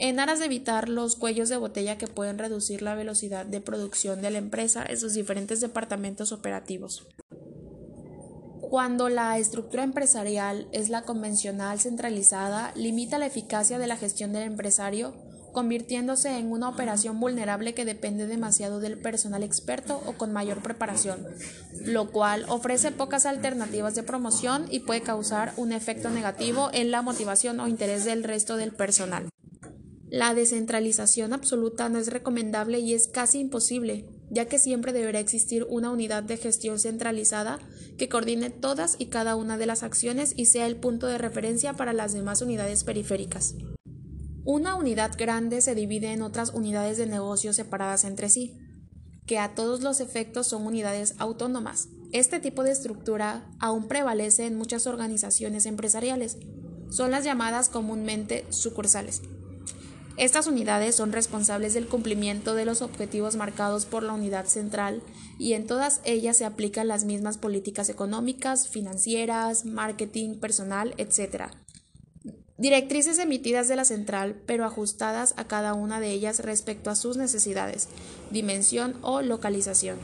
en 0.00 0.18
aras 0.18 0.38
de 0.38 0.46
evitar 0.46 0.88
los 0.88 1.14
cuellos 1.14 1.50
de 1.50 1.58
botella 1.58 1.98
que 1.98 2.06
pueden 2.06 2.38
reducir 2.38 2.80
la 2.80 2.94
velocidad 2.94 3.44
de 3.44 3.60
producción 3.60 4.22
de 4.22 4.30
la 4.30 4.38
empresa 4.38 4.84
en 4.88 4.98
sus 4.98 5.12
diferentes 5.12 5.60
departamentos 5.60 6.32
operativos. 6.32 7.06
Cuando 8.62 9.10
la 9.10 9.36
estructura 9.36 9.82
empresarial 9.82 10.68
es 10.72 10.88
la 10.88 11.02
convencional 11.02 11.80
centralizada, 11.80 12.72
limita 12.76 13.18
la 13.18 13.26
eficacia 13.26 13.78
de 13.78 13.86
la 13.86 13.96
gestión 13.96 14.32
del 14.32 14.44
empresario, 14.44 15.12
convirtiéndose 15.52 16.38
en 16.38 16.50
una 16.50 16.68
operación 16.68 17.20
vulnerable 17.20 17.74
que 17.74 17.84
depende 17.84 18.26
demasiado 18.26 18.80
del 18.80 18.98
personal 18.98 19.42
experto 19.42 20.00
o 20.06 20.12
con 20.14 20.32
mayor 20.32 20.62
preparación, 20.62 21.26
lo 21.84 22.10
cual 22.10 22.46
ofrece 22.48 22.90
pocas 22.92 23.26
alternativas 23.26 23.94
de 23.96 24.04
promoción 24.04 24.66
y 24.70 24.80
puede 24.80 25.02
causar 25.02 25.52
un 25.56 25.72
efecto 25.72 26.08
negativo 26.08 26.70
en 26.72 26.90
la 26.90 27.02
motivación 27.02 27.60
o 27.60 27.68
interés 27.68 28.04
del 28.04 28.24
resto 28.24 28.56
del 28.56 28.72
personal. 28.72 29.28
La 30.10 30.34
descentralización 30.34 31.32
absoluta 31.32 31.88
no 31.88 32.00
es 32.00 32.08
recomendable 32.08 32.80
y 32.80 32.94
es 32.94 33.06
casi 33.06 33.38
imposible, 33.38 34.08
ya 34.28 34.46
que 34.46 34.58
siempre 34.58 34.92
deberá 34.92 35.20
existir 35.20 35.64
una 35.70 35.92
unidad 35.92 36.24
de 36.24 36.36
gestión 36.36 36.80
centralizada 36.80 37.60
que 37.96 38.08
coordine 38.08 38.50
todas 38.50 38.96
y 38.98 39.06
cada 39.06 39.36
una 39.36 39.56
de 39.56 39.66
las 39.66 39.84
acciones 39.84 40.32
y 40.34 40.46
sea 40.46 40.66
el 40.66 40.74
punto 40.74 41.06
de 41.06 41.16
referencia 41.16 41.74
para 41.74 41.92
las 41.92 42.12
demás 42.12 42.42
unidades 42.42 42.82
periféricas. 42.82 43.54
Una 44.44 44.74
unidad 44.74 45.16
grande 45.16 45.60
se 45.60 45.76
divide 45.76 46.12
en 46.12 46.22
otras 46.22 46.54
unidades 46.54 46.98
de 46.98 47.06
negocio 47.06 47.52
separadas 47.52 48.02
entre 48.02 48.30
sí, 48.30 48.58
que 49.26 49.38
a 49.38 49.54
todos 49.54 49.80
los 49.80 50.00
efectos 50.00 50.48
son 50.48 50.66
unidades 50.66 51.14
autónomas. 51.18 51.88
Este 52.10 52.40
tipo 52.40 52.64
de 52.64 52.72
estructura 52.72 53.48
aún 53.60 53.86
prevalece 53.86 54.46
en 54.46 54.58
muchas 54.58 54.88
organizaciones 54.88 55.66
empresariales. 55.66 56.36
Son 56.90 57.12
las 57.12 57.22
llamadas 57.22 57.68
comúnmente 57.68 58.44
sucursales. 58.50 59.22
Estas 60.20 60.46
unidades 60.46 60.96
son 60.96 61.12
responsables 61.12 61.72
del 61.72 61.88
cumplimiento 61.88 62.54
de 62.54 62.66
los 62.66 62.82
objetivos 62.82 63.36
marcados 63.36 63.86
por 63.86 64.02
la 64.02 64.12
unidad 64.12 64.44
central 64.44 65.00
y 65.38 65.54
en 65.54 65.66
todas 65.66 66.02
ellas 66.04 66.36
se 66.36 66.44
aplican 66.44 66.88
las 66.88 67.04
mismas 67.04 67.38
políticas 67.38 67.88
económicas, 67.88 68.68
financieras, 68.68 69.64
marketing, 69.64 70.38
personal, 70.38 70.92
etc. 70.98 71.44
Directrices 72.58 73.18
emitidas 73.18 73.66
de 73.68 73.76
la 73.76 73.86
central, 73.86 74.42
pero 74.44 74.66
ajustadas 74.66 75.32
a 75.38 75.44
cada 75.44 75.72
una 75.72 76.00
de 76.00 76.10
ellas 76.10 76.40
respecto 76.40 76.90
a 76.90 76.96
sus 76.96 77.16
necesidades, 77.16 77.88
dimensión 78.30 78.98
o 79.00 79.22
localización. 79.22 79.98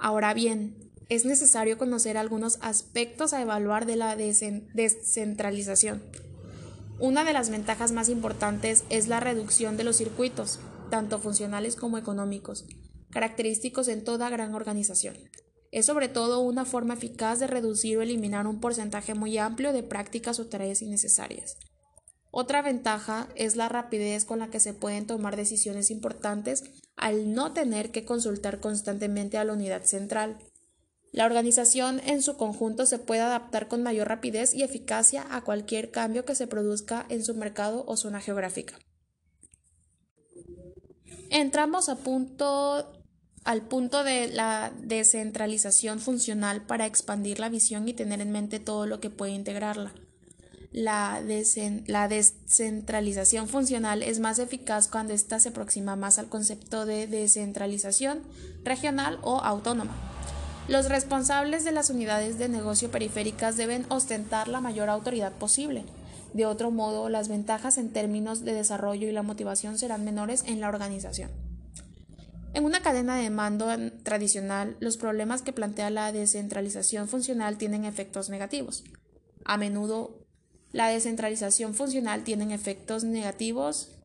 Ahora 0.00 0.34
bien, 0.34 0.90
es 1.08 1.24
necesario 1.24 1.78
conocer 1.78 2.18
algunos 2.18 2.58
aspectos 2.60 3.34
a 3.34 3.40
evaluar 3.40 3.86
de 3.86 3.94
la 3.94 4.16
descentralización. 4.16 6.02
Una 6.98 7.24
de 7.24 7.34
las 7.34 7.50
ventajas 7.50 7.92
más 7.92 8.08
importantes 8.08 8.84
es 8.88 9.06
la 9.06 9.20
reducción 9.20 9.76
de 9.76 9.84
los 9.84 9.96
circuitos, 9.96 10.60
tanto 10.90 11.18
funcionales 11.18 11.76
como 11.76 11.98
económicos, 11.98 12.64
característicos 13.10 13.88
en 13.88 14.02
toda 14.02 14.30
gran 14.30 14.54
organización. 14.54 15.14
Es 15.72 15.84
sobre 15.84 16.08
todo 16.08 16.40
una 16.40 16.64
forma 16.64 16.94
eficaz 16.94 17.38
de 17.38 17.48
reducir 17.48 17.98
o 17.98 18.02
eliminar 18.02 18.46
un 18.46 18.60
porcentaje 18.60 19.12
muy 19.12 19.36
amplio 19.36 19.74
de 19.74 19.82
prácticas 19.82 20.40
o 20.40 20.46
tareas 20.46 20.80
innecesarias. 20.80 21.58
Otra 22.30 22.62
ventaja 22.62 23.28
es 23.34 23.56
la 23.56 23.68
rapidez 23.68 24.24
con 24.24 24.38
la 24.38 24.48
que 24.48 24.60
se 24.60 24.72
pueden 24.72 25.06
tomar 25.06 25.36
decisiones 25.36 25.90
importantes 25.90 26.64
al 26.96 27.34
no 27.34 27.52
tener 27.52 27.90
que 27.90 28.06
consultar 28.06 28.58
constantemente 28.60 29.36
a 29.36 29.44
la 29.44 29.52
unidad 29.52 29.84
central. 29.84 30.38
La 31.12 31.24
organización 31.24 32.00
en 32.04 32.22
su 32.22 32.36
conjunto 32.36 32.84
se 32.84 32.98
puede 32.98 33.22
adaptar 33.22 33.68
con 33.68 33.82
mayor 33.82 34.08
rapidez 34.08 34.52
y 34.52 34.62
eficacia 34.62 35.26
a 35.30 35.42
cualquier 35.42 35.90
cambio 35.90 36.24
que 36.24 36.34
se 36.34 36.46
produzca 36.46 37.06
en 37.08 37.24
su 37.24 37.34
mercado 37.34 37.84
o 37.86 37.96
zona 37.96 38.20
geográfica. 38.20 38.78
Entramos 41.30 41.88
a 41.88 41.96
punto, 41.96 42.92
al 43.44 43.62
punto 43.62 44.04
de 44.04 44.28
la 44.28 44.72
descentralización 44.82 46.00
funcional 46.00 46.62
para 46.66 46.86
expandir 46.86 47.40
la 47.40 47.48
visión 47.48 47.88
y 47.88 47.94
tener 47.94 48.20
en 48.20 48.32
mente 48.32 48.60
todo 48.60 48.86
lo 48.86 49.00
que 49.00 49.10
puede 49.10 49.32
integrarla. 49.32 49.92
La, 50.72 51.22
la, 51.86 52.08
descentralización 52.08 53.48
funcional 53.48 54.02
es 54.02 54.20
más 54.20 54.38
eficaz 54.38 54.88
cuando 54.88 55.14
ésta 55.14 55.40
se 55.40 55.48
aproxima 55.48 55.96
más 55.96 56.18
al 56.18 56.28
concepto 56.28 56.84
de 56.84 57.06
descentralización 57.06 58.20
regional 58.62 59.18
o 59.22 59.40
autónoma. 59.40 60.15
Los 60.68 60.88
responsables 60.88 61.62
de 61.64 61.70
las 61.70 61.90
unidades 61.90 62.38
de 62.38 62.48
negocio 62.48 62.90
periféricas 62.90 63.56
deben 63.56 63.86
ostentar 63.88 64.48
la 64.48 64.60
mayor 64.60 64.88
autoridad 64.88 65.32
posible. 65.32 65.84
De 66.34 66.44
otro 66.44 66.72
modo, 66.72 67.08
las 67.08 67.28
ventajas 67.28 67.78
en 67.78 67.92
términos 67.92 68.44
de 68.44 68.52
desarrollo 68.52 69.08
y 69.08 69.12
la 69.12 69.22
motivación 69.22 69.78
serán 69.78 70.04
menores 70.04 70.42
en 70.44 70.60
la 70.60 70.68
organización. 70.68 71.30
En 72.52 72.64
una 72.64 72.80
cadena 72.80 73.16
de 73.16 73.30
mando 73.30 73.68
tradicional, 74.02 74.76
los 74.80 74.96
problemas 74.96 75.42
que 75.42 75.52
plantea 75.52 75.90
la 75.90 76.10
descentralización 76.10 77.06
funcional 77.06 77.58
tienen 77.58 77.84
efectos 77.84 78.28
negativos. 78.28 78.82
A 79.44 79.58
menudo, 79.58 80.26
la 80.72 80.88
descentralización 80.88 81.74
funcional 81.74 82.24
tiene 82.24 82.52
efectos 82.52 83.04
negativos 83.04 83.95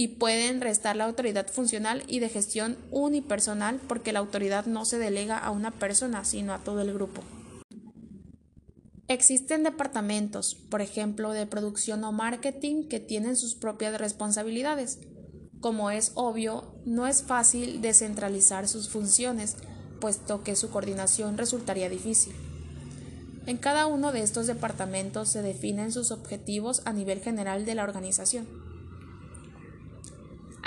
y 0.00 0.08
pueden 0.08 0.60
restar 0.60 0.94
la 0.94 1.04
autoridad 1.04 1.48
funcional 1.48 2.04
y 2.06 2.20
de 2.20 2.28
gestión 2.28 2.78
unipersonal 2.92 3.80
porque 3.88 4.12
la 4.12 4.20
autoridad 4.20 4.64
no 4.64 4.84
se 4.84 4.96
delega 4.96 5.36
a 5.36 5.50
una 5.50 5.72
persona, 5.72 6.24
sino 6.24 6.54
a 6.54 6.58
todo 6.58 6.80
el 6.82 6.94
grupo. 6.94 7.22
Existen 9.08 9.64
departamentos, 9.64 10.54
por 10.54 10.82
ejemplo, 10.82 11.32
de 11.32 11.46
producción 11.46 12.04
o 12.04 12.12
marketing, 12.12 12.84
que 12.84 13.00
tienen 13.00 13.34
sus 13.34 13.56
propias 13.56 13.98
responsabilidades. 13.98 15.00
Como 15.60 15.90
es 15.90 16.12
obvio, 16.14 16.76
no 16.84 17.08
es 17.08 17.24
fácil 17.24 17.80
descentralizar 17.80 18.68
sus 18.68 18.88
funciones, 18.88 19.56
puesto 20.00 20.44
que 20.44 20.54
su 20.54 20.70
coordinación 20.70 21.36
resultaría 21.36 21.88
difícil. 21.88 22.34
En 23.46 23.56
cada 23.56 23.86
uno 23.86 24.12
de 24.12 24.22
estos 24.22 24.46
departamentos 24.46 25.28
se 25.28 25.42
definen 25.42 25.90
sus 25.90 26.12
objetivos 26.12 26.82
a 26.84 26.92
nivel 26.92 27.20
general 27.20 27.64
de 27.64 27.74
la 27.74 27.82
organización. 27.82 28.67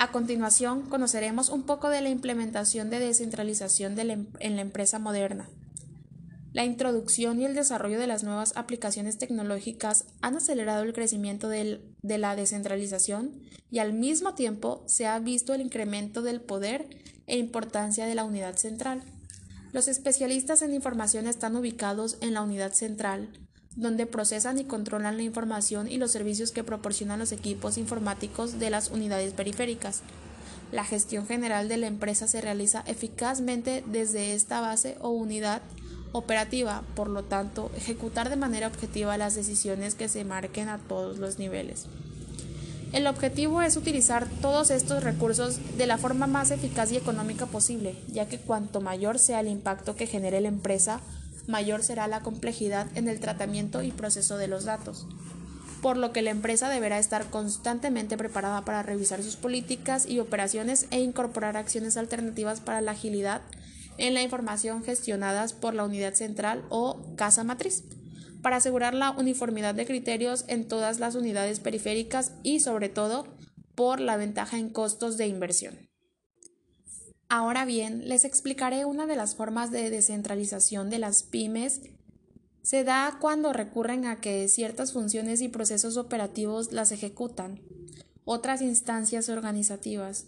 A 0.01 0.11
continuación, 0.11 0.89
conoceremos 0.89 1.49
un 1.49 1.61
poco 1.61 1.89
de 1.89 2.01
la 2.01 2.09
implementación 2.09 2.89
de 2.89 2.97
descentralización 2.97 3.99
em-, 3.99 4.25
en 4.39 4.55
la 4.55 4.63
empresa 4.63 4.97
moderna. 4.97 5.47
La 6.53 6.65
introducción 6.65 7.39
y 7.39 7.45
el 7.45 7.53
desarrollo 7.53 7.99
de 7.99 8.07
las 8.07 8.23
nuevas 8.23 8.53
aplicaciones 8.55 9.19
tecnológicas 9.19 10.05
han 10.23 10.37
acelerado 10.37 10.81
el 10.81 10.93
crecimiento 10.93 11.49
de 11.49 11.83
la 12.01 12.35
descentralización 12.35 13.43
y 13.69 13.77
al 13.77 13.93
mismo 13.93 14.33
tiempo 14.33 14.83
se 14.87 15.05
ha 15.05 15.19
visto 15.19 15.53
el 15.53 15.61
incremento 15.61 16.23
del 16.23 16.41
poder 16.41 16.89
e 17.27 17.37
importancia 17.37 18.07
de 18.07 18.15
la 18.15 18.23
unidad 18.23 18.55
central. 18.55 19.03
Los 19.71 19.87
especialistas 19.87 20.63
en 20.63 20.73
información 20.73 21.27
están 21.27 21.55
ubicados 21.55 22.17
en 22.21 22.33
la 22.33 22.41
unidad 22.41 22.73
central, 22.73 23.29
donde 23.75 24.05
procesan 24.05 24.59
y 24.59 24.65
controlan 24.65 25.17
la 25.17 25.23
información 25.23 25.89
y 25.89 25.97
los 25.97 26.11
servicios 26.11 26.51
que 26.51 26.63
proporcionan 26.63 27.19
los 27.19 27.31
equipos 27.31 27.77
informáticos 27.77 28.59
de 28.59 28.69
las 28.69 28.89
unidades 28.89 29.33
periféricas. 29.33 30.01
La 30.71 30.83
gestión 30.83 31.25
general 31.25 31.67
de 31.67 31.77
la 31.77 31.87
empresa 31.87 32.27
se 32.27 32.41
realiza 32.41 32.83
eficazmente 32.87 33.83
desde 33.87 34.33
esta 34.33 34.61
base 34.61 34.97
o 35.01 35.09
unidad 35.09 35.61
operativa, 36.13 36.83
por 36.95 37.09
lo 37.09 37.23
tanto, 37.23 37.71
ejecutar 37.75 38.29
de 38.29 38.35
manera 38.35 38.67
objetiva 38.67 39.17
las 39.17 39.35
decisiones 39.35 39.95
que 39.95 40.09
se 40.09 40.23
marquen 40.25 40.69
a 40.69 40.77
todos 40.77 41.19
los 41.19 41.39
niveles. 41.39 41.87
El 42.91 43.07
objetivo 43.07 43.61
es 43.61 43.77
utilizar 43.77 44.27
todos 44.41 44.69
estos 44.69 45.01
recursos 45.01 45.59
de 45.77 45.87
la 45.87 45.97
forma 45.97 46.27
más 46.27 46.51
eficaz 46.51 46.91
y 46.91 46.97
económica 46.97 47.45
posible, 47.45 47.95
ya 48.09 48.27
que 48.27 48.37
cuanto 48.37 48.81
mayor 48.81 49.17
sea 49.17 49.39
el 49.39 49.47
impacto 49.47 49.95
que 49.95 50.07
genere 50.07 50.41
la 50.41 50.49
empresa, 50.49 50.99
mayor 51.47 51.83
será 51.83 52.07
la 52.07 52.21
complejidad 52.21 52.87
en 52.95 53.07
el 53.07 53.19
tratamiento 53.19 53.81
y 53.83 53.91
proceso 53.91 54.37
de 54.37 54.47
los 54.47 54.65
datos. 54.65 55.07
por 55.81 55.97
lo 55.97 56.13
que 56.13 56.21
la 56.21 56.29
empresa 56.29 56.69
deberá 56.69 56.99
estar 56.99 57.31
constantemente 57.31 58.15
preparada 58.15 58.63
para 58.63 58.83
revisar 58.83 59.23
sus 59.23 59.35
políticas 59.35 60.05
y 60.05 60.19
operaciones 60.19 60.85
e 60.91 60.99
incorporar 60.99 61.57
acciones 61.57 61.97
alternativas 61.97 62.59
para 62.61 62.81
la 62.81 62.91
agilidad 62.91 63.41
en 63.97 64.13
la 64.13 64.21
información 64.21 64.83
gestionadas 64.83 65.53
por 65.53 65.73
la 65.73 65.83
unidad 65.83 66.13
central 66.13 66.63
o 66.69 67.15
casa 67.15 67.43
matriz, 67.43 67.83
para 68.41 68.57
asegurar 68.57 68.93
la 68.93 69.11
uniformidad 69.11 69.75
de 69.75 69.85
criterios 69.85 70.45
en 70.47 70.67
todas 70.67 70.99
las 70.99 71.15
unidades 71.15 71.59
periféricas 71.59 72.33
y 72.43 72.59
sobre 72.59 72.89
todo 72.89 73.27
por 73.75 73.99
la 73.99 74.17
ventaja 74.17 74.57
en 74.57 74.69
costos 74.69 75.17
de 75.17 75.27
inversión. 75.27 75.90
Ahora 77.33 77.63
bien, 77.63 78.09
les 78.09 78.25
explicaré 78.25 78.83
una 78.83 79.07
de 79.07 79.15
las 79.15 79.35
formas 79.35 79.71
de 79.71 79.89
descentralización 79.89 80.89
de 80.89 80.99
las 80.99 81.23
pymes. 81.23 81.79
Se 82.61 82.83
da 82.83 83.19
cuando 83.21 83.53
recurren 83.53 84.05
a 84.05 84.19
que 84.19 84.49
ciertas 84.49 84.91
funciones 84.91 85.39
y 85.39 85.47
procesos 85.47 85.95
operativos 85.95 86.73
las 86.73 86.91
ejecutan 86.91 87.61
otras 88.25 88.61
instancias 88.61 89.29
organizativas, 89.29 90.25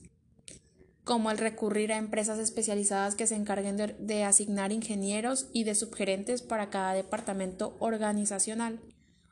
como 1.03 1.29
el 1.29 1.39
recurrir 1.39 1.91
a 1.91 1.97
empresas 1.97 2.39
especializadas 2.39 3.15
que 3.15 3.27
se 3.27 3.35
encarguen 3.35 3.75
de, 3.75 4.23
asignar 4.23 4.71
ingenieros 4.71 5.49
y 5.51 5.65
de 5.65 5.75
subgerentes 5.75 6.41
para 6.41 6.69
cada 6.69 6.93
departamento 6.93 7.75
organizacional, 7.79 8.79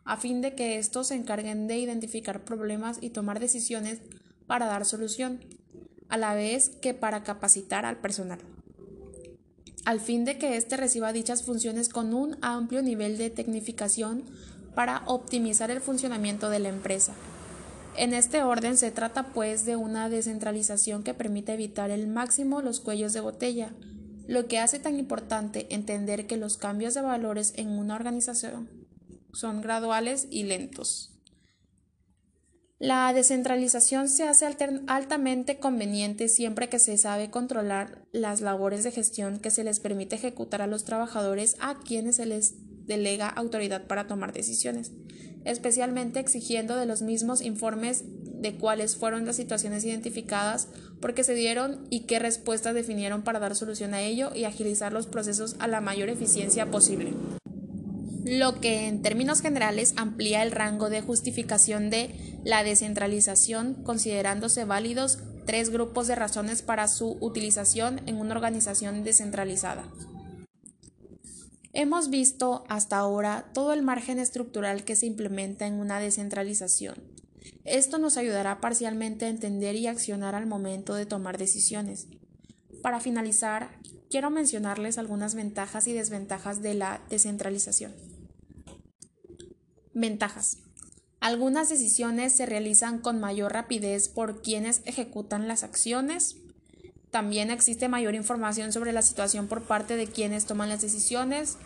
a 0.03 0.17
fin 0.17 0.41
de 0.41 0.55
que 0.55 0.77
estos 0.77 1.07
se 1.07 1.15
encarguen 1.15 1.67
de 1.67 1.77
identificar 1.77 2.43
problemas 2.43 2.97
y 2.99 3.11
tomar 3.11 3.39
decisiones 3.39 3.99
para 4.45 4.65
dar 4.65 4.83
solución, 4.83 5.39
a 6.11 6.17
la 6.17 6.35
vez 6.35 6.69
que 6.69 6.93
para 6.93 7.23
capacitar 7.23 7.85
al 7.85 7.97
personal 7.97 8.39
al 9.85 9.99
fin 9.99 10.25
de 10.25 10.37
que 10.37 10.57
éste 10.57 10.77
reciba 10.77 11.13
dichas 11.13 11.43
funciones 11.43 11.89
con 11.89 12.13
un 12.13 12.37
amplio 12.41 12.81
nivel 12.81 13.17
de 13.17 13.29
tecnificación 13.29 14.23
para 14.75 15.03
optimizar 15.07 15.71
el 15.71 15.81
funcionamiento 15.81 16.49
de 16.49 16.59
la 16.59 16.69
empresa. 16.69 17.13
En 17.97 18.13
este 18.13 18.41
orden 18.43 18.77
se 18.77 18.91
trata 18.91 19.33
pues 19.33 19.65
de 19.65 19.75
una 19.75 20.07
descentralización 20.09 21.03
que 21.03 21.13
permite 21.13 21.53
evitar 21.53 21.91
el 21.91 22.07
máximo 22.07 22.61
los 22.61 22.79
cuellos 22.79 23.11
de 23.13 23.19
botella, 23.19 23.73
lo 24.27 24.47
que 24.47 24.59
hace 24.59 24.79
tan 24.79 24.97
importante 24.97 25.67
entender 25.71 26.25
que 26.25 26.37
los 26.37 26.57
cambios 26.57 26.93
de 26.93 27.01
valores 27.01 27.53
en 27.57 27.69
una 27.69 27.95
organización 27.95 28.69
son 29.33 29.61
graduales 29.61 30.27
y 30.29 30.43
lentos. 30.43 31.10
La 32.81 33.13
descentralización 33.13 34.09
se 34.09 34.23
hace 34.23 34.47
altamente 34.87 35.59
conveniente 35.59 36.27
siempre 36.27 36.67
que 36.67 36.79
se 36.79 36.97
sabe 36.97 37.29
controlar 37.29 38.07
las 38.11 38.41
labores 38.41 38.83
de 38.83 38.89
gestión 38.89 39.37
que 39.37 39.51
se 39.51 39.63
les 39.63 39.79
permite 39.79 40.15
ejecutar 40.15 40.63
a 40.63 40.67
los 40.67 40.83
trabajadores 40.83 41.57
a 41.59 41.77
quienes 41.79 42.15
se 42.15 42.25
les 42.25 42.55
delega 42.87 43.29
autoridad 43.29 43.85
para 43.85 44.07
tomar 44.07 44.33
decisiones, 44.33 44.93
especialmente 45.45 46.19
exigiendo 46.19 46.75
de 46.75 46.87
los 46.87 47.03
mismos 47.03 47.43
informes 47.43 48.03
de 48.41 48.55
cuáles 48.55 48.95
fueron 48.95 49.27
las 49.27 49.35
situaciones 49.35 49.85
identificadas, 49.85 50.67
por 50.99 51.13
qué 51.13 51.23
se 51.23 51.35
dieron 51.35 51.85
y 51.91 52.07
qué 52.07 52.17
respuestas 52.17 52.73
definieron 52.73 53.21
para 53.21 53.37
dar 53.37 53.55
solución 53.55 53.93
a 53.93 54.01
ello 54.01 54.31
y 54.33 54.45
agilizar 54.45 54.91
los 54.91 55.05
procesos 55.05 55.55
a 55.59 55.67
la 55.67 55.81
mayor 55.81 56.09
eficiencia 56.09 56.71
posible 56.71 57.13
lo 58.23 58.59
que 58.59 58.87
en 58.87 59.01
términos 59.01 59.41
generales 59.41 59.93
amplía 59.97 60.43
el 60.43 60.51
rango 60.51 60.89
de 60.89 61.01
justificación 61.01 61.89
de 61.89 62.39
la 62.43 62.63
descentralización, 62.63 63.83
considerándose 63.83 64.65
válidos 64.65 65.19
tres 65.45 65.69
grupos 65.69 66.07
de 66.07 66.15
razones 66.15 66.61
para 66.61 66.87
su 66.87 67.17
utilización 67.19 68.01
en 68.05 68.17
una 68.17 68.35
organización 68.35 69.03
descentralizada. 69.03 69.91
Hemos 71.73 72.09
visto 72.09 72.63
hasta 72.67 72.97
ahora 72.97 73.49
todo 73.53 73.73
el 73.73 73.81
margen 73.81 74.19
estructural 74.19 74.83
que 74.83 74.95
se 74.95 75.05
implementa 75.05 75.65
en 75.65 75.75
una 75.75 75.99
descentralización. 75.99 76.95
Esto 77.63 77.97
nos 77.97 78.17
ayudará 78.17 78.59
parcialmente 78.59 79.25
a 79.25 79.29
entender 79.29 79.75
y 79.75 79.87
accionar 79.87 80.35
al 80.35 80.45
momento 80.45 80.95
de 80.95 81.05
tomar 81.05 81.37
decisiones. 81.37 82.07
Para 82.81 82.99
finalizar, 82.99 83.79
quiero 84.09 84.29
mencionarles 84.29 84.97
algunas 84.97 85.33
ventajas 85.33 85.87
y 85.87 85.93
desventajas 85.93 86.61
de 86.61 86.73
la 86.73 87.01
descentralización. 87.09 88.10
Ventajas. 89.93 90.57
Algunas 91.19 91.69
decisiones 91.69 92.33
se 92.33 92.45
realizan 92.45 92.99
con 92.99 93.19
mayor 93.19 93.53
rapidez 93.53 94.07
por 94.07 94.41
quienes 94.41 94.81
ejecutan 94.85 95.47
las 95.47 95.63
acciones. 95.63 96.37
También 97.11 97.51
existe 97.51 97.89
mayor 97.89 98.15
información 98.15 98.71
sobre 98.71 98.93
la 98.93 99.01
situación 99.01 99.47
por 99.47 99.61
parte 99.61 99.97
de 99.97 100.07
quienes 100.07 100.45
toman 100.45 100.69
las 100.69 100.81
decisiones. 100.81 101.57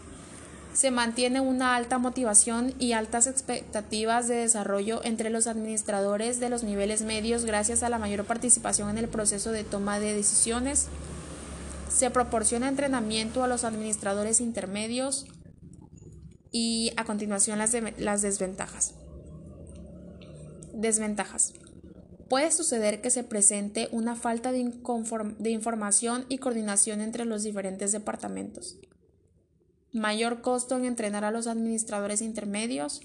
Se 0.73 0.91
mantiene 0.91 1.39
una 1.39 1.75
alta 1.75 1.99
motivación 1.99 2.73
y 2.79 2.91
altas 2.91 3.27
expectativas 3.27 4.27
de 4.27 4.35
desarrollo 4.35 5.01
entre 5.05 5.29
los 5.29 5.47
administradores 5.47 6.41
de 6.41 6.49
los 6.49 6.63
niveles 6.63 7.03
medios 7.03 7.45
gracias 7.45 7.81
a 7.81 7.89
la 7.89 7.99
mayor 7.99 8.25
participación 8.25 8.89
en 8.89 8.97
el 8.97 9.07
proceso 9.07 9.51
de 9.51 9.63
toma 9.63 9.99
de 9.99 10.13
decisiones. 10.13 10.87
Se 11.87 12.09
proporciona 12.09 12.67
entrenamiento 12.67 13.41
a 13.43 13.47
los 13.47 13.63
administradores 13.63 14.41
intermedios 14.41 15.27
y 16.57 16.93
a 16.95 17.03
continuación 17.03 17.59
las, 17.59 18.21
desventajas. 18.21 18.93
Desventajas. 20.73 21.51
Puede 22.29 22.49
suceder 22.49 23.01
que 23.01 23.09
se 23.09 23.25
presente 23.25 23.89
una 23.91 24.15
falta 24.15 24.53
de 24.53 25.49
información 25.49 26.25
y 26.29 26.37
coordinación 26.37 27.01
entre 27.01 27.25
los 27.25 27.43
diferentes 27.43 27.91
departamentos. 27.91 28.77
Mayor 29.91 30.41
costo 30.41 30.77
en 30.77 30.85
entrenar 30.85 31.25
a 31.25 31.31
los 31.31 31.47
administradores 31.47 32.21
intermedios. 32.21 33.01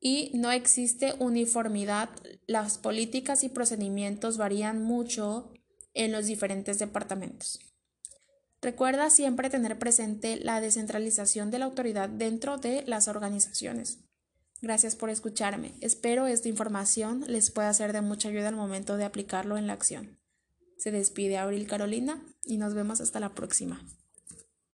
Y 0.00 0.32
no 0.34 0.50
existe 0.50 1.14
uniformidad. 1.20 2.10
Las 2.48 2.78
políticas 2.78 3.44
y 3.44 3.48
procedimientos 3.48 4.38
varían 4.38 4.82
mucho 4.82 5.52
en 5.94 6.10
los 6.10 6.26
diferentes 6.26 6.80
departamentos. 6.80 7.60
Recuerda 8.60 9.08
siempre 9.10 9.50
tener 9.50 9.78
presente 9.78 10.36
la 10.36 10.60
descentralización 10.60 11.50
de 11.50 11.60
la 11.60 11.66
autoridad 11.66 12.08
dentro 12.08 12.58
de 12.58 12.82
las 12.86 13.06
organizaciones. 13.06 13.98
Gracias 14.60 14.96
por 14.96 15.10
escucharme. 15.10 15.74
Espero 15.80 16.26
esta 16.26 16.48
información 16.48 17.24
les 17.28 17.52
pueda 17.52 17.72
ser 17.72 17.92
de 17.92 18.00
mucha 18.00 18.28
ayuda 18.28 18.48
al 18.48 18.56
momento 18.56 18.96
de 18.96 19.04
aplicarlo 19.04 19.56
en 19.56 19.68
la 19.68 19.74
acción. 19.74 20.18
Se 20.76 20.90
despide 20.90 21.38
Abril 21.38 21.68
Carolina 21.68 22.20
y 22.44 22.56
nos 22.56 22.74
vemos 22.74 23.00
hasta 23.00 23.20
la 23.20 23.34
próxima. 23.34 23.80